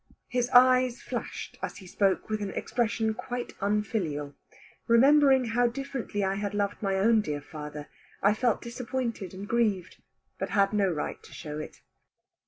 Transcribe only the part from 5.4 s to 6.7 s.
how differently I had